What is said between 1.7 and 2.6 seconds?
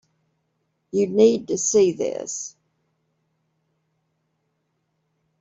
this.